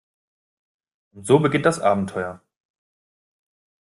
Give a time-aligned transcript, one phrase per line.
[1.11, 2.41] Und so beginnt das Abenteuer.